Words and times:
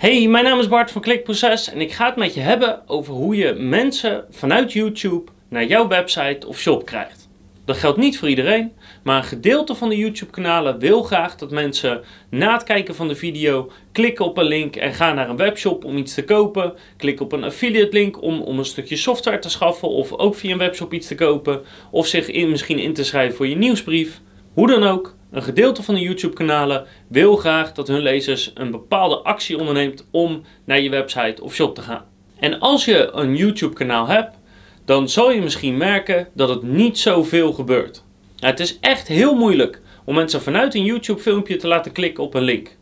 Hey, 0.00 0.28
mijn 0.28 0.44
naam 0.44 0.58
is 0.58 0.68
Bart 0.68 0.90
van 0.90 1.00
Klikproces 1.00 1.72
en 1.72 1.80
ik 1.80 1.92
ga 1.92 2.06
het 2.06 2.16
met 2.16 2.34
je 2.34 2.40
hebben 2.40 2.88
over 2.88 3.14
hoe 3.14 3.36
je 3.36 3.52
mensen 3.52 4.24
vanuit 4.30 4.72
YouTube 4.72 5.30
naar 5.48 5.64
jouw 5.64 5.88
website 5.88 6.46
of 6.46 6.58
shop 6.58 6.84
krijgt. 6.84 7.28
Dat 7.64 7.76
geldt 7.76 7.98
niet 7.98 8.18
voor 8.18 8.28
iedereen, 8.28 8.72
maar 9.02 9.16
een 9.16 9.24
gedeelte 9.24 9.74
van 9.74 9.88
de 9.88 9.96
YouTube-kanalen 9.96 10.78
wil 10.78 11.02
graag 11.02 11.36
dat 11.36 11.50
mensen 11.50 12.00
na 12.30 12.52
het 12.52 12.62
kijken 12.62 12.94
van 12.94 13.08
de 13.08 13.14
video 13.14 13.70
klikken 13.92 14.24
op 14.24 14.38
een 14.38 14.44
link 14.44 14.76
en 14.76 14.94
gaan 14.94 15.14
naar 15.14 15.28
een 15.28 15.36
webshop 15.36 15.84
om 15.84 15.96
iets 15.96 16.14
te 16.14 16.24
kopen. 16.24 16.74
Klikken 16.96 17.24
op 17.24 17.32
een 17.32 17.44
affiliate 17.44 17.92
link 17.92 18.22
om, 18.22 18.40
om 18.40 18.58
een 18.58 18.64
stukje 18.64 18.96
software 18.96 19.38
te 19.38 19.50
schaffen 19.50 19.88
of 19.88 20.12
ook 20.12 20.34
via 20.34 20.52
een 20.52 20.58
webshop 20.58 20.92
iets 20.92 21.06
te 21.06 21.14
kopen. 21.14 21.60
Of 21.90 22.06
zich 22.06 22.28
in, 22.28 22.50
misschien 22.50 22.78
in 22.78 22.94
te 22.94 23.04
schrijven 23.04 23.36
voor 23.36 23.46
je 23.46 23.56
nieuwsbrief. 23.56 24.20
Hoe 24.54 24.66
dan 24.66 24.82
ook, 24.82 25.16
een 25.30 25.42
gedeelte 25.42 25.82
van 25.82 25.94
de 25.94 26.00
YouTube-kanalen 26.00 26.86
wil 27.08 27.36
graag 27.36 27.72
dat 27.72 27.88
hun 27.88 28.00
lezers 28.00 28.50
een 28.54 28.70
bepaalde 28.70 29.16
actie 29.16 29.58
onderneemt 29.58 30.06
om 30.10 30.42
naar 30.64 30.80
je 30.80 30.90
website 30.90 31.42
of 31.42 31.54
shop 31.54 31.74
te 31.74 31.82
gaan. 31.82 32.04
En 32.38 32.58
als 32.58 32.84
je 32.84 33.10
een 33.12 33.36
YouTube-kanaal 33.36 34.06
hebt, 34.06 34.36
dan 34.84 35.08
zal 35.08 35.32
je 35.32 35.40
misschien 35.40 35.76
merken 35.76 36.28
dat 36.34 36.48
het 36.48 36.62
niet 36.62 36.98
zoveel 36.98 37.52
gebeurt. 37.52 38.04
het 38.36 38.60
is 38.60 38.78
echt 38.80 39.08
heel 39.08 39.34
moeilijk 39.34 39.80
om 40.04 40.14
mensen 40.14 40.42
vanuit 40.42 40.74
een 40.74 40.84
YouTube-filmpje 40.84 41.56
te 41.56 41.66
laten 41.66 41.92
klikken 41.92 42.24
op 42.24 42.34
een 42.34 42.42
link. 42.42 42.76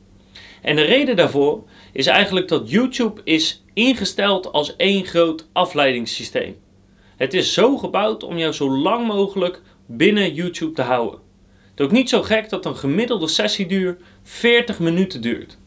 En 0.62 0.76
de 0.76 0.82
reden 0.82 1.16
daarvoor 1.16 1.64
is 1.92 2.06
eigenlijk 2.06 2.48
dat 2.48 2.70
YouTube 2.70 3.20
is 3.24 3.64
ingesteld 3.74 4.52
als 4.52 4.76
één 4.76 5.04
groot 5.04 5.48
afleidingssysteem. 5.52 6.56
Het 7.16 7.34
is 7.34 7.52
zo 7.52 7.76
gebouwd 7.76 8.22
om 8.22 8.38
jou 8.38 8.52
zo 8.52 8.70
lang 8.70 9.06
mogelijk 9.06 9.62
binnen 9.86 10.34
YouTube 10.34 10.72
te 10.72 10.82
houden. 10.82 11.27
Het 11.78 11.86
is 11.86 11.92
ook 11.92 11.98
niet 11.98 12.08
zo 12.08 12.22
gek 12.22 12.48
dat 12.48 12.64
een 12.64 12.76
gemiddelde 12.76 13.28
sessieduur 13.28 13.96
40 14.22 14.78
minuten 14.78 15.20
duurt. 15.20 15.58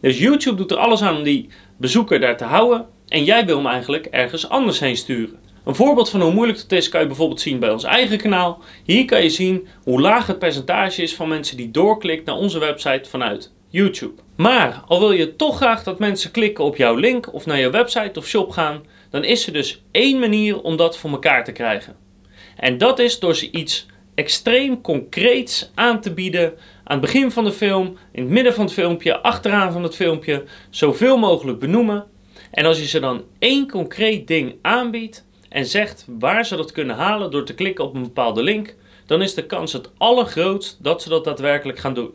Dus 0.00 0.18
YouTube 0.18 0.56
doet 0.56 0.70
er 0.70 0.76
alles 0.76 1.02
aan 1.02 1.16
om 1.16 1.22
die 1.22 1.48
bezoeker 1.76 2.20
daar 2.20 2.36
te 2.36 2.44
houden 2.44 2.86
en 3.08 3.24
jij 3.24 3.46
wil 3.46 3.56
hem 3.56 3.66
eigenlijk 3.66 4.06
ergens 4.06 4.48
anders 4.48 4.80
heen 4.80 4.96
sturen. 4.96 5.38
Een 5.64 5.74
voorbeeld 5.74 6.10
van 6.10 6.20
hoe 6.20 6.32
moeilijk 6.32 6.58
het 6.58 6.72
is 6.72 6.88
kan 6.88 7.00
je 7.00 7.06
bijvoorbeeld 7.06 7.40
zien 7.40 7.58
bij 7.58 7.70
ons 7.70 7.84
eigen 7.84 8.18
kanaal. 8.18 8.62
Hier 8.84 9.04
kan 9.04 9.22
je 9.22 9.30
zien 9.30 9.66
hoe 9.84 10.00
laag 10.00 10.26
het 10.26 10.38
percentage 10.38 11.02
is 11.02 11.14
van 11.14 11.28
mensen 11.28 11.56
die 11.56 11.70
doorklikt 11.70 12.24
naar 12.24 12.36
onze 12.36 12.58
website 12.58 13.10
vanuit 13.10 13.52
YouTube. 13.68 14.22
Maar 14.36 14.82
al 14.86 14.98
wil 14.98 15.12
je 15.12 15.36
toch 15.36 15.56
graag 15.56 15.82
dat 15.82 15.98
mensen 15.98 16.30
klikken 16.30 16.64
op 16.64 16.76
jouw 16.76 16.94
link 16.94 17.32
of 17.34 17.46
naar 17.46 17.58
je 17.58 17.70
website 17.70 18.18
of 18.18 18.26
shop 18.26 18.50
gaan, 18.50 18.82
dan 19.10 19.24
is 19.24 19.46
er 19.46 19.52
dus 19.52 19.82
één 19.90 20.18
manier 20.18 20.60
om 20.60 20.76
dat 20.76 20.98
voor 20.98 21.10
elkaar 21.10 21.44
te 21.44 21.52
krijgen. 21.52 21.96
En 22.56 22.78
dat 22.78 22.98
is 22.98 23.18
door 23.18 23.36
ze 23.36 23.50
iets 23.50 23.86
extreem 24.14 24.80
concreets 24.80 25.70
aan 25.74 26.00
te 26.00 26.14
bieden 26.14 26.54
aan 26.84 26.98
het 26.98 27.00
begin 27.00 27.30
van 27.30 27.44
de 27.44 27.52
film, 27.52 27.96
in 28.12 28.22
het 28.22 28.32
midden 28.32 28.54
van 28.54 28.64
het 28.64 28.74
filmpje, 28.74 29.20
achteraan 29.20 29.72
van 29.72 29.82
het 29.82 29.94
filmpje, 29.94 30.44
zoveel 30.70 31.18
mogelijk 31.18 31.58
benoemen. 31.58 32.04
En 32.50 32.64
als 32.64 32.78
je 32.78 32.86
ze 32.86 33.00
dan 33.00 33.24
één 33.38 33.68
concreet 33.68 34.26
ding 34.26 34.54
aanbiedt 34.62 35.26
en 35.48 35.66
zegt 35.66 36.06
waar 36.18 36.46
ze 36.46 36.56
dat 36.56 36.72
kunnen 36.72 36.96
halen 36.96 37.30
door 37.30 37.44
te 37.44 37.54
klikken 37.54 37.84
op 37.84 37.94
een 37.94 38.02
bepaalde 38.02 38.42
link, 38.42 38.74
dan 39.06 39.22
is 39.22 39.34
de 39.34 39.46
kans 39.46 39.72
het 39.72 39.90
allergrootst 39.98 40.84
dat 40.84 41.02
ze 41.02 41.08
dat 41.08 41.24
daadwerkelijk 41.24 41.78
gaan 41.78 41.94
doen. 41.94 42.10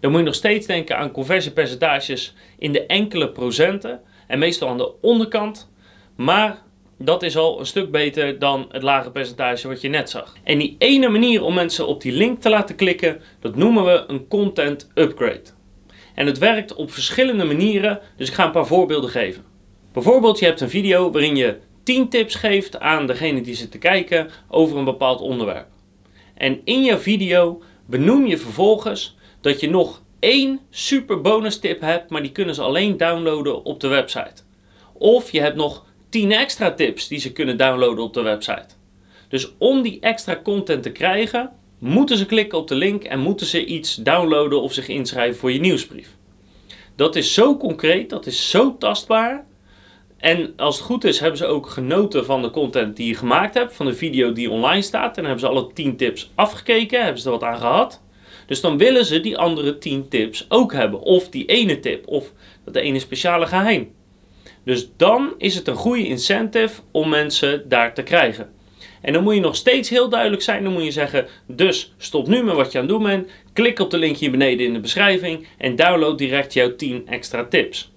Dan 0.00 0.10
moet 0.10 0.20
je 0.20 0.26
nog 0.26 0.34
steeds 0.34 0.66
denken 0.66 0.98
aan 0.98 1.10
conversiepercentages 1.10 2.34
in 2.58 2.72
de 2.72 2.86
enkele 2.86 3.28
procenten 3.30 4.00
en 4.26 4.38
meestal 4.38 4.68
aan 4.68 4.78
de 4.78 4.92
onderkant. 5.00 5.70
Maar 6.16 6.62
dat 6.98 7.22
is 7.22 7.36
al 7.36 7.58
een 7.58 7.66
stuk 7.66 7.90
beter 7.90 8.38
dan 8.38 8.68
het 8.70 8.82
lage 8.82 9.10
percentage 9.10 9.68
wat 9.68 9.80
je 9.80 9.88
net 9.88 10.10
zag. 10.10 10.34
En 10.42 10.58
die 10.58 10.76
ene 10.78 11.08
manier 11.08 11.42
om 11.42 11.54
mensen 11.54 11.86
op 11.86 12.00
die 12.00 12.12
link 12.12 12.40
te 12.40 12.48
laten 12.48 12.74
klikken, 12.74 13.20
dat 13.40 13.56
noemen 13.56 13.84
we 13.84 14.04
een 14.06 14.28
content 14.28 14.90
upgrade. 14.94 15.42
En 16.14 16.26
het 16.26 16.38
werkt 16.38 16.74
op 16.74 16.92
verschillende 16.92 17.44
manieren, 17.44 18.00
dus 18.16 18.28
ik 18.28 18.34
ga 18.34 18.44
een 18.44 18.50
paar 18.50 18.66
voorbeelden 18.66 19.10
geven. 19.10 19.44
Bijvoorbeeld, 19.92 20.38
je 20.38 20.44
hebt 20.44 20.60
een 20.60 20.70
video 20.70 21.10
waarin 21.10 21.36
je 21.36 21.56
10 21.82 22.08
tips 22.08 22.34
geeft 22.34 22.80
aan 22.80 23.06
degene 23.06 23.40
die 23.40 23.54
zit 23.54 23.70
te 23.70 23.78
kijken 23.78 24.30
over 24.48 24.76
een 24.76 24.84
bepaald 24.84 25.20
onderwerp. 25.20 25.66
En 26.34 26.60
in 26.64 26.84
jouw 26.84 26.98
video 26.98 27.62
benoem 27.86 28.26
je 28.26 28.38
vervolgens 28.38 29.16
dat 29.40 29.60
je 29.60 29.70
nog 29.70 30.02
één 30.18 30.60
super 30.70 31.20
bonus 31.20 31.58
tip 31.58 31.80
hebt, 31.80 32.10
maar 32.10 32.22
die 32.22 32.32
kunnen 32.32 32.54
ze 32.54 32.62
alleen 32.62 32.96
downloaden 32.96 33.64
op 33.64 33.80
de 33.80 33.88
website. 33.88 34.42
Of 34.92 35.30
je 35.30 35.40
hebt 35.40 35.56
nog 35.56 35.86
10 36.08 36.32
extra 36.32 36.72
tips 36.72 37.08
die 37.08 37.18
ze 37.18 37.32
kunnen 37.32 37.56
downloaden 37.56 38.04
op 38.04 38.14
de 38.14 38.22
website. 38.22 38.66
Dus 39.28 39.52
om 39.58 39.82
die 39.82 40.00
extra 40.00 40.40
content 40.42 40.82
te 40.82 40.92
krijgen, 40.92 41.50
moeten 41.78 42.16
ze 42.16 42.26
klikken 42.26 42.58
op 42.58 42.68
de 42.68 42.74
link 42.74 43.04
en 43.04 43.20
moeten 43.20 43.46
ze 43.46 43.64
iets 43.64 43.94
downloaden 43.94 44.62
of 44.62 44.72
zich 44.72 44.88
inschrijven 44.88 45.38
voor 45.38 45.52
je 45.52 45.60
nieuwsbrief. 45.60 46.16
Dat 46.96 47.16
is 47.16 47.34
zo 47.34 47.56
concreet, 47.56 48.10
dat 48.10 48.26
is 48.26 48.50
zo 48.50 48.76
tastbaar. 48.78 49.44
En 50.18 50.52
als 50.56 50.76
het 50.76 50.84
goed 50.84 51.04
is, 51.04 51.20
hebben 51.20 51.38
ze 51.38 51.46
ook 51.46 51.68
genoten 51.68 52.24
van 52.24 52.42
de 52.42 52.50
content 52.50 52.96
die 52.96 53.06
je 53.06 53.14
gemaakt 53.14 53.54
hebt, 53.54 53.74
van 53.74 53.86
de 53.86 53.94
video 53.94 54.32
die 54.32 54.50
online 54.50 54.82
staat. 54.82 55.16
En 55.16 55.24
hebben 55.24 55.40
ze 55.40 55.48
alle 55.48 55.72
10 55.72 55.96
tips 55.96 56.30
afgekeken, 56.34 57.02
hebben 57.02 57.20
ze 57.20 57.26
er 57.26 57.38
wat 57.38 57.42
aan 57.42 57.58
gehad. 57.58 58.02
Dus 58.46 58.60
dan 58.60 58.78
willen 58.78 59.04
ze 59.04 59.20
die 59.20 59.38
andere 59.38 59.78
10 59.78 60.08
tips 60.08 60.46
ook 60.48 60.72
hebben. 60.72 61.00
Of 61.00 61.28
die 61.28 61.46
ene 61.46 61.80
tip, 61.80 62.06
of 62.06 62.32
dat 62.64 62.74
ene 62.74 62.98
speciale 62.98 63.46
geheim. 63.46 63.96
Dus 64.68 64.90
dan 64.96 65.34
is 65.38 65.54
het 65.54 65.68
een 65.68 65.74
goede 65.74 66.06
incentive 66.06 66.80
om 66.90 67.08
mensen 67.08 67.68
daar 67.68 67.94
te 67.94 68.02
krijgen. 68.02 68.50
En 69.00 69.12
dan 69.12 69.22
moet 69.22 69.34
je 69.34 69.40
nog 69.40 69.56
steeds 69.56 69.88
heel 69.88 70.08
duidelijk 70.08 70.42
zijn. 70.42 70.64
Dan 70.64 70.72
moet 70.72 70.84
je 70.84 70.90
zeggen: 70.90 71.26
Dus 71.46 71.94
stop 71.96 72.26
nu 72.26 72.42
met 72.42 72.54
wat 72.54 72.72
je 72.72 72.78
aan 72.78 72.84
het 72.84 72.94
doen 72.94 73.02
bent. 73.02 73.30
Klik 73.52 73.78
op 73.78 73.90
de 73.90 73.98
link 73.98 74.16
hier 74.16 74.30
beneden 74.30 74.66
in 74.66 74.72
de 74.72 74.80
beschrijving. 74.80 75.46
En 75.58 75.76
download 75.76 76.18
direct 76.18 76.52
jouw 76.52 76.76
10 76.76 77.06
extra 77.06 77.44
tips. 77.44 77.92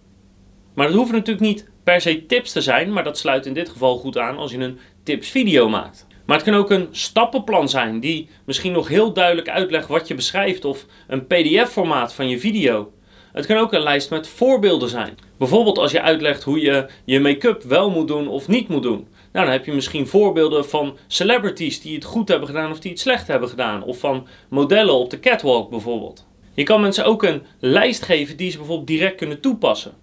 Maar 0.74 0.88
dat 0.88 0.96
hoeven 0.96 1.16
natuurlijk 1.16 1.46
niet 1.46 1.70
per 1.84 2.02
se 2.02 2.26
tips 2.26 2.52
te 2.52 2.62
zijn. 2.62 2.94
Maar 2.94 3.04
dat 3.04 3.18
sluit 3.18 3.46
in 3.46 3.54
dit 3.54 3.70
geval 3.70 3.98
goed 3.98 4.18
aan 4.18 4.38
als 4.38 4.52
je 4.52 4.58
een 4.58 4.80
tipsvideo 5.04 5.70
maakt. 5.70 6.08
Maar 6.26 6.36
het 6.36 6.46
kan 6.46 6.56
ook 6.56 6.70
een 6.70 6.88
stappenplan 6.92 7.70
zijn 7.70 8.00
die 8.00 8.30
misschien 8.46 8.72
nog 8.72 8.88
heel 8.88 9.14
duidelijk 9.14 9.50
uitlegt 9.50 9.88
wat 9.88 10.08
je 10.08 10.16
beschrijft. 10.16 10.66
Of 10.66 10.86
een 11.08 11.28
PDF-formaat 11.28 12.14
van 12.14 12.30
je 12.30 12.40
video. 12.40 12.92
Het 13.34 13.46
kan 13.46 13.58
ook 13.58 13.74
een 13.74 13.84
lijst 13.84 14.10
met 14.10 14.28
voorbeelden 14.28 14.90
zijn. 14.90 15.18
Bijvoorbeeld 15.38 15.78
als 15.78 15.92
je 15.92 16.02
uitlegt 16.02 16.44
hoe 16.44 16.62
je 16.62 16.88
je 17.06 17.20
make-up 17.20 17.64
wel 17.64 17.90
moet 17.90 18.08
doen 18.08 18.28
of 18.28 18.48
niet 18.48 18.68
moet 18.68 18.84
doen. 18.84 19.08
Nou, 19.32 19.46
dan 19.46 19.54
heb 19.54 19.66
je 19.66 19.74
misschien 19.74 20.08
voorbeelden 20.08 20.70
van 20.70 20.98
celebrities 21.08 21.82
die 21.82 21.96
het 21.96 22.04
goed 22.04 22.28
hebben 22.28 22.48
gedaan 22.48 22.72
of 22.72 22.80
die 22.80 22.92
het 22.92 23.00
slecht 23.00 23.28
hebben 23.28 23.50
gedaan. 23.50 23.84
Of 23.84 24.00
van 24.00 24.28
modellen 24.50 24.94
op 24.94 25.10
de 25.10 25.20
catwalk 25.20 25.70
bijvoorbeeld. 25.70 26.26
Je 26.54 26.64
kan 26.64 26.82
mensen 26.82 27.06
ook 27.06 27.24
een 27.24 27.42
lijst 27.60 28.04
geven 28.04 28.38
die 28.38 28.52
ze 28.52 28.58
bijvoorbeeld 28.58 28.88
direct 28.88 29.16
kunnen 29.16 29.40
toepassen. 29.40 29.94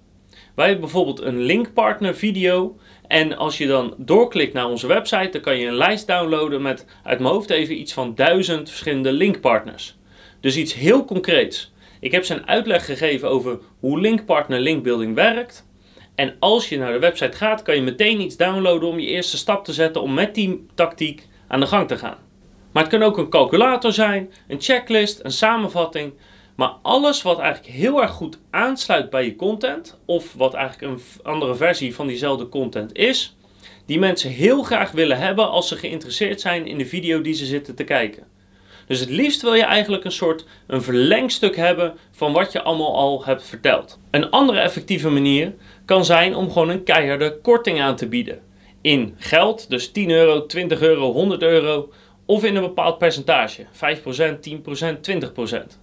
Wij 0.54 0.66
hebben 0.66 0.84
bijvoorbeeld 0.84 1.20
een 1.20 1.38
linkpartner 1.38 2.14
video. 2.14 2.76
En 3.06 3.36
als 3.36 3.58
je 3.58 3.66
dan 3.66 3.94
doorklikt 3.96 4.52
naar 4.52 4.68
onze 4.68 4.86
website, 4.86 5.28
dan 5.30 5.40
kan 5.40 5.58
je 5.58 5.66
een 5.66 5.74
lijst 5.74 6.06
downloaden 6.06 6.62
met 6.62 6.86
uit 7.04 7.18
mijn 7.18 7.32
hoofd 7.32 7.50
even 7.50 7.80
iets 7.80 7.92
van 7.92 8.14
duizend 8.14 8.68
verschillende 8.68 9.12
linkpartners. 9.12 9.96
Dus 10.40 10.56
iets 10.56 10.74
heel 10.74 11.04
concreets. 11.04 11.72
Ik 12.00 12.12
heb 12.12 12.24
ze 12.24 12.34
een 12.34 12.48
uitleg 12.48 12.84
gegeven 12.84 13.28
over 13.28 13.58
hoe 13.80 14.00
Linkpartner 14.00 14.60
Linkbuilding 14.60 15.14
werkt. 15.14 15.66
En 16.14 16.36
als 16.38 16.68
je 16.68 16.78
naar 16.78 16.92
de 16.92 16.98
website 16.98 17.36
gaat, 17.36 17.62
kan 17.62 17.74
je 17.74 17.82
meteen 17.82 18.20
iets 18.20 18.36
downloaden 18.36 18.88
om 18.88 18.98
je 18.98 19.06
eerste 19.06 19.36
stap 19.36 19.64
te 19.64 19.72
zetten 19.72 20.02
om 20.02 20.14
met 20.14 20.34
die 20.34 20.66
tactiek 20.74 21.26
aan 21.48 21.60
de 21.60 21.66
gang 21.66 21.88
te 21.88 21.98
gaan. 21.98 22.16
Maar 22.72 22.82
het 22.82 22.92
kan 22.92 23.02
ook 23.02 23.18
een 23.18 23.28
calculator 23.28 23.92
zijn, 23.92 24.32
een 24.48 24.60
checklist, 24.60 25.20
een 25.22 25.32
samenvatting. 25.32 26.12
Maar 26.54 26.72
alles 26.82 27.22
wat 27.22 27.38
eigenlijk 27.38 27.74
heel 27.74 28.02
erg 28.02 28.10
goed 28.10 28.38
aansluit 28.50 29.10
bij 29.10 29.24
je 29.24 29.36
content, 29.36 29.98
of 30.04 30.34
wat 30.34 30.54
eigenlijk 30.54 30.92
een 30.92 31.00
andere 31.22 31.54
versie 31.54 31.94
van 31.94 32.06
diezelfde 32.06 32.48
content 32.48 32.96
is, 32.96 33.36
die 33.86 33.98
mensen 33.98 34.30
heel 34.30 34.62
graag 34.62 34.90
willen 34.90 35.18
hebben 35.18 35.50
als 35.50 35.68
ze 35.68 35.76
geïnteresseerd 35.76 36.40
zijn 36.40 36.66
in 36.66 36.78
de 36.78 36.86
video 36.86 37.20
die 37.20 37.34
ze 37.34 37.44
zitten 37.44 37.74
te 37.74 37.84
kijken. 37.84 38.26
Dus 38.88 39.00
het 39.00 39.10
liefst 39.10 39.42
wil 39.42 39.54
je 39.54 39.64
eigenlijk 39.64 40.04
een 40.04 40.12
soort 40.12 40.44
een 40.66 40.82
verlengstuk 40.82 41.56
hebben 41.56 41.94
van 42.10 42.32
wat 42.32 42.52
je 42.52 42.62
allemaal 42.62 42.96
al 42.96 43.24
hebt 43.24 43.46
verteld. 43.46 43.98
Een 44.10 44.30
andere 44.30 44.58
effectieve 44.58 45.10
manier 45.10 45.54
kan 45.84 46.04
zijn 46.04 46.34
om 46.34 46.50
gewoon 46.52 46.68
een 46.68 46.82
keiharde 46.82 47.40
korting 47.40 47.80
aan 47.80 47.96
te 47.96 48.08
bieden. 48.08 48.40
In 48.80 49.14
geld, 49.18 49.70
dus 49.70 49.92
10 49.92 50.10
euro, 50.10 50.46
20 50.46 50.80
euro, 50.80 51.12
100 51.12 51.42
euro, 51.42 51.92
of 52.26 52.44
in 52.44 52.56
een 52.56 52.62
bepaald 52.62 52.98
percentage, 52.98 53.64
5%, 53.64 53.66
10%, 54.40 55.00
20%. 55.00 55.78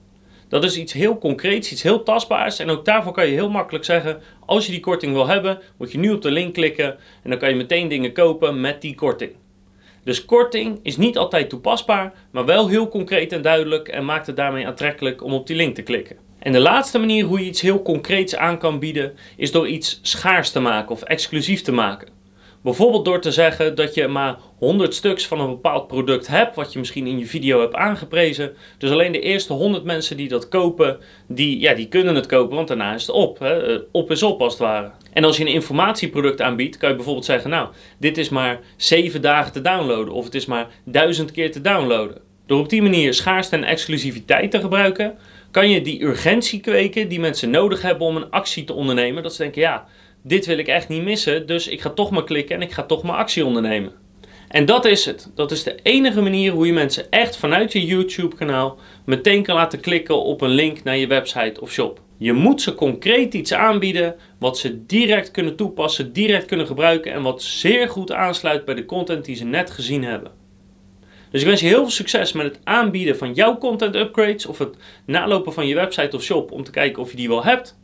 Dat 0.48 0.64
is 0.64 0.78
iets 0.78 0.94
heel 0.94 1.18
concreets, 1.18 1.72
iets 1.72 1.84
heel 1.84 2.04
tastbaars. 2.04 2.60
En 2.60 2.70
ook 2.70 2.86
daarvoor 2.86 3.14
kan 3.14 3.28
je 3.28 3.34
heel 3.34 3.50
makkelijk 3.50 3.86
zeggen: 3.86 4.22
als 4.46 4.66
je 4.66 4.72
die 4.72 4.82
korting 4.82 5.14
wil 5.14 5.28
hebben, 5.28 5.60
moet 5.78 5.92
je 5.92 5.98
nu 5.98 6.12
op 6.12 6.22
de 6.22 6.32
link 6.32 6.54
klikken 6.54 6.98
en 7.24 7.30
dan 7.30 7.40
kan 7.40 7.50
je 7.50 7.56
meteen 7.56 7.88
dingen 7.88 8.14
kopen 8.14 8.62
met 8.62 8.82
die 8.82 8.96
korting. 8.96 9.32
Dus 10.06 10.26
korting 10.26 10.80
is 10.84 10.98
niet 10.98 11.18
altijd 11.18 11.50
toepasbaar, 11.50 12.14
maar 12.32 12.46
wel 12.46 12.68
heel 12.68 12.88
concreet 12.88 13.32
en 13.32 13.42
duidelijk 13.42 13.88
en 13.88 14.06
maakt 14.06 14.28
het 14.28 14.36
daarmee 14.36 14.68
aantrekkelijk 14.68 15.24
om 15.24 15.34
op 15.34 15.48
die 15.48 15.56
link 15.56 15.76
te 15.76 15.82
klikken. 15.82 16.18
En 16.40 16.52
de 16.52 16.60
laatste 16.60 17.00
manier 17.00 17.26
hoe 17.26 17.40
je 17.40 17.46
iets 17.46 17.62
heel 17.62 17.82
concreets 17.82 18.36
aan 18.36 18.58
kan 18.58 18.80
bieden, 18.80 19.14
is 19.38 19.52
door 19.52 19.68
iets 19.68 20.00
schaars 20.02 20.52
te 20.52 20.60
maken 20.60 20.92
of 20.92 21.02
exclusief 21.02 21.62
te 21.62 21.72
maken. 21.72 22.15
Bijvoorbeeld 22.66 23.06
door 23.06 23.22
te 23.22 23.32
zeggen 23.32 23.76
dat 23.76 23.94
je 23.94 24.08
maar 24.08 24.38
100 24.58 24.94
stuks 24.94 25.28
van 25.28 25.40
een 25.40 25.50
bepaald 25.50 25.88
product 25.88 26.28
hebt, 26.28 26.56
wat 26.56 26.74
je 26.74 26.80
misschien 26.80 27.08
in 27.08 27.20
je 27.20 27.26
video 27.26 27.60
hebt 27.60 27.74
aangeprezen. 27.74 28.54
Dus 28.78 28.92
alleen 28.92 29.12
de 29.12 29.20
eerste 29.20 29.54
100 29.54 29.84
mensen 29.84 30.18
die 30.18 30.28
dat 30.28 30.50
kopen, 30.50 30.98
die, 31.28 31.60
ja, 31.60 31.74
die 31.74 31.88
kunnen 31.88 32.16
het 32.16 32.26
kopen, 32.26 32.56
want 32.56 32.68
daarna 32.68 32.94
is 32.94 33.02
het 33.02 33.16
op. 33.16 33.40
Hè? 33.40 33.74
Eh, 33.74 33.82
op 33.92 34.12
is 34.12 34.24
op 34.24 34.42
als 34.42 34.54
het 34.54 34.62
ware. 34.62 34.92
En 35.14 35.24
als 35.24 35.38
je 35.38 35.44
een 35.44 35.52
informatieproduct 35.52 36.42
aanbiedt, 36.42 36.78
kan 36.78 36.90
je 36.90 36.96
bijvoorbeeld 36.96 37.26
zeggen, 37.26 37.50
nou, 37.50 37.70
dit 38.00 38.18
is 38.18 38.30
maar 38.30 38.60
7 38.78 39.22
dagen 39.22 39.52
te 39.52 39.62
downloaden 39.62 40.14
of 40.14 40.26
het 40.26 40.36
is 40.36 40.46
maar 40.46 40.68
1000 40.84 41.32
keer 41.32 41.52
te 41.52 41.62
downloaden. 41.62 42.22
Door 42.46 42.60
op 42.60 42.70
die 42.70 42.82
manier 42.82 43.14
schaarste 43.14 43.56
en 43.56 43.64
exclusiviteit 43.64 44.52
te 44.52 44.60
gebruiken, 44.60 45.18
kan 45.52 45.70
je 45.70 45.82
die 45.82 46.04
urgentie 46.04 46.60
kweken 46.60 47.08
die 47.08 47.20
mensen 47.20 47.50
nodig 47.50 47.82
hebben 47.82 48.08
om 48.08 48.16
een 48.16 48.30
actie 48.30 48.64
te 48.64 48.74
ondernemen. 48.74 49.24
Dat 49.24 49.34
ze 49.34 49.42
denken, 49.42 49.62
ja, 49.62 49.86
dit 50.28 50.46
wil 50.46 50.58
ik 50.58 50.68
echt 50.68 50.90
niet 50.90 51.04
missen, 51.04 51.48
dus 51.48 51.68
ik 51.68 51.82
ga 51.82 51.90
toch 51.90 52.12
maar 52.12 52.24
klikken 52.24 52.56
en 52.56 52.62
ik 52.62 52.72
ga 52.72 52.84
toch 52.84 53.04
maar 53.04 53.16
actie 53.16 53.46
ondernemen. 53.46 53.92
En 54.48 54.66
dat 54.66 54.86
is 54.86 55.06
het. 55.06 55.32
Dat 55.36 55.52
is 55.52 55.64
de 55.64 55.76
enige 55.84 56.22
manier 56.22 56.52
hoe 56.52 56.66
je 56.66 56.74
mensen 56.74 57.12
echt 57.12 57.38
vanuit 57.38 57.72
je 57.72 57.86
YouTube-kanaal 57.86 58.78
meteen 59.06 59.44
kan 59.44 59.56
laten 59.56 59.80
klikken 59.80 60.24
op 60.24 60.42
een 60.42 60.50
link 60.50 60.84
naar 60.84 60.98
je 60.98 61.08
website 61.08 61.62
of 61.62 61.72
shop. 61.72 62.02
Je 62.18 62.34
moet 62.34 62.62
ze 62.62 62.76
concreet 62.76 63.34
iets 63.34 63.54
aanbieden 63.54 64.16
wat 64.40 64.58
ze 64.58 64.86
direct 64.86 65.32
kunnen 65.32 65.56
toepassen, 65.56 66.14
direct 66.14 66.46
kunnen 66.46 66.68
gebruiken 66.68 67.14
en 67.14 67.22
wat 67.22 67.42
zeer 67.42 67.90
goed 67.90 68.12
aansluit 68.12 68.66
bij 68.66 68.76
de 68.76 68.86
content 68.86 69.26
die 69.26 69.36
ze 69.36 69.46
net 69.46 69.72
gezien 69.72 70.04
hebben. 70.04 70.32
Dus 71.32 71.42
ik 71.42 71.48
wens 71.48 71.62
je 71.62 71.68
heel 71.68 71.82
veel 71.82 71.90
succes 71.90 72.32
met 72.32 72.46
het 72.46 72.60
aanbieden 72.64 73.18
van 73.18 73.34
jouw 73.34 73.58
content 73.58 73.96
upgrades 73.96 74.46
of 74.46 74.58
het 74.58 74.76
nalopen 75.06 75.54
van 75.54 75.68
je 75.68 75.76
website 75.76 76.16
of 76.16 76.24
shop 76.24 76.52
om 76.52 76.64
te 76.64 76.72
kijken 76.72 77.02
of 77.02 77.12
je 77.12 77.18
die 77.18 77.28
wel 77.28 77.44
hebt. 77.44 77.78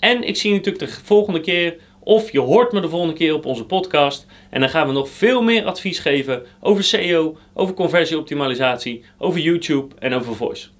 En 0.00 0.22
ik 0.22 0.36
zie 0.36 0.50
je 0.50 0.56
natuurlijk 0.56 0.84
de 0.84 1.00
volgende 1.04 1.40
keer 1.40 1.76
of 2.00 2.32
je 2.32 2.40
hoort 2.40 2.72
me 2.72 2.80
de 2.80 2.88
volgende 2.88 3.14
keer 3.14 3.34
op 3.34 3.46
onze 3.46 3.64
podcast. 3.64 4.26
En 4.50 4.60
dan 4.60 4.68
gaan 4.68 4.86
we 4.86 4.92
nog 4.92 5.08
veel 5.08 5.42
meer 5.42 5.64
advies 5.64 5.98
geven 5.98 6.42
over 6.60 6.84
SEO, 6.84 7.36
over 7.54 7.74
conversieoptimalisatie, 7.74 9.04
over 9.18 9.40
YouTube 9.40 9.94
en 9.98 10.14
over 10.14 10.34
voice. 10.34 10.70